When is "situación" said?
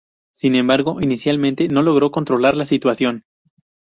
2.65-3.23